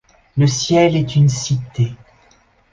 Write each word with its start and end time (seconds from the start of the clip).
Le 0.35 0.47
ciel 0.47 0.95
est 0.95 1.15
une 1.15 1.29
cité 1.29 1.91